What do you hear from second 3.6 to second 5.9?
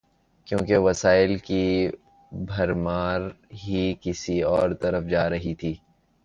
ہی کسی اور طرف جا رہی تھی۔